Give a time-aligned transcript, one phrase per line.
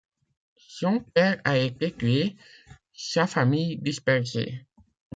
[0.57, 2.35] Son père a été tué,
[2.91, 4.65] sa famille dispersée.